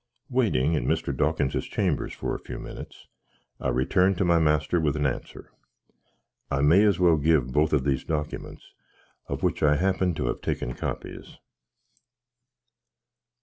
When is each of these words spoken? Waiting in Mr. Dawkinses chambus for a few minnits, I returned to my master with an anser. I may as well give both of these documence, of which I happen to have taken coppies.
Waiting 0.31 0.73
in 0.73 0.87
Mr. 0.87 1.15
Dawkinses 1.15 1.67
chambus 1.67 2.11
for 2.11 2.33
a 2.33 2.39
few 2.39 2.57
minnits, 2.57 3.05
I 3.59 3.67
returned 3.67 4.17
to 4.17 4.25
my 4.25 4.39
master 4.39 4.79
with 4.79 4.95
an 4.95 5.05
anser. 5.05 5.51
I 6.49 6.61
may 6.61 6.83
as 6.85 6.97
well 6.97 7.17
give 7.17 7.51
both 7.51 7.71
of 7.71 7.83
these 7.83 8.03
documence, 8.03 8.73
of 9.27 9.43
which 9.43 9.61
I 9.61 9.75
happen 9.75 10.15
to 10.15 10.25
have 10.25 10.41
taken 10.41 10.73
coppies. 10.73 11.37